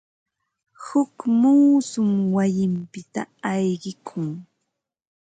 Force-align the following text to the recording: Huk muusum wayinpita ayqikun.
Huk 0.85 1.15
muusum 1.39 2.09
wayinpita 2.35 3.21
ayqikun. 3.51 4.27